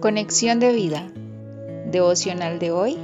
[0.00, 1.10] Conexión de vida.
[1.90, 2.96] Devocional de hoy.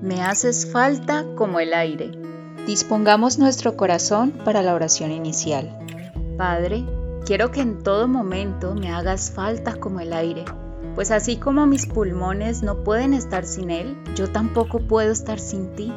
[0.00, 2.12] Me haces falta como el aire.
[2.64, 5.76] Dispongamos nuestro corazón para la oración inicial.
[6.36, 6.84] Padre,
[7.26, 10.44] quiero que en todo momento me hagas falta como el aire,
[10.94, 15.74] pues así como mis pulmones no pueden estar sin Él, yo tampoco puedo estar sin
[15.74, 15.92] ti.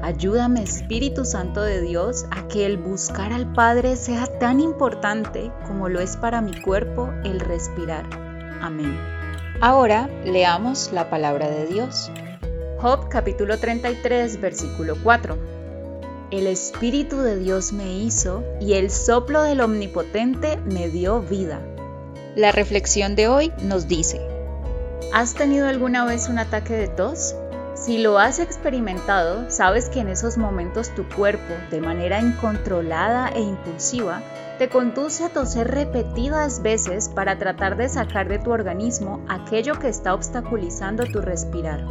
[0.00, 5.88] Ayúdame, Espíritu Santo de Dios, a que el buscar al Padre sea tan importante como
[5.88, 8.08] lo es para mi cuerpo el respirar.
[8.60, 9.25] Amén.
[9.62, 12.10] Ahora leamos la palabra de Dios.
[12.78, 15.38] Job capítulo 33 versículo 4.
[16.30, 21.62] El Espíritu de Dios me hizo y el soplo del Omnipotente me dio vida.
[22.34, 24.20] La reflexión de hoy nos dice,
[25.14, 27.34] ¿has tenido alguna vez un ataque de tos?
[27.86, 33.40] Si lo has experimentado, sabes que en esos momentos tu cuerpo, de manera incontrolada e
[33.40, 34.22] impulsiva,
[34.58, 39.88] te conduce a toser repetidas veces para tratar de sacar de tu organismo aquello que
[39.88, 41.86] está obstaculizando tu respirar.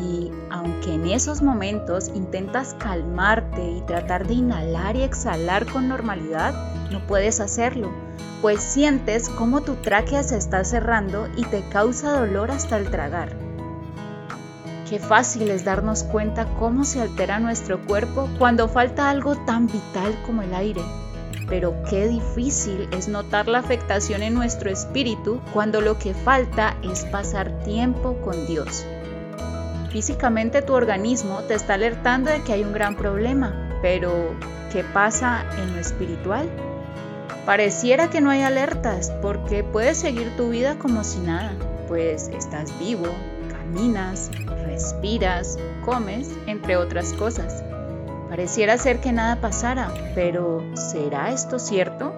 [0.00, 6.54] Y aunque en esos momentos intentas calmarte y tratar de inhalar y exhalar con normalidad,
[6.92, 7.90] no puedes hacerlo,
[8.40, 13.47] pues sientes cómo tu tráquea se está cerrando y te causa dolor hasta el tragar.
[14.88, 20.16] Qué fácil es darnos cuenta cómo se altera nuestro cuerpo cuando falta algo tan vital
[20.24, 20.80] como el aire.
[21.46, 27.04] Pero qué difícil es notar la afectación en nuestro espíritu cuando lo que falta es
[27.04, 28.86] pasar tiempo con Dios.
[29.90, 34.10] Físicamente tu organismo te está alertando de que hay un gran problema, pero
[34.72, 36.48] ¿qué pasa en lo espiritual?
[37.44, 41.52] Pareciera que no hay alertas porque puedes seguir tu vida como si nada,
[41.88, 43.06] pues estás vivo,
[43.50, 44.30] caminas,
[44.78, 47.64] respiras, comes, entre otras cosas.
[48.28, 52.14] Pareciera ser que nada pasara, pero ¿será esto cierto?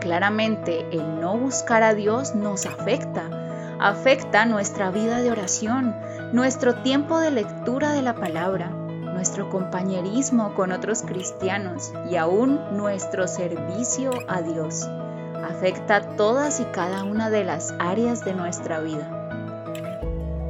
[0.00, 5.96] Claramente el no buscar a Dios nos afecta, afecta nuestra vida de oración,
[6.32, 13.26] nuestro tiempo de lectura de la palabra, nuestro compañerismo con otros cristianos y aún nuestro
[13.26, 14.88] servicio a Dios.
[15.42, 19.27] Afecta todas y cada una de las áreas de nuestra vida.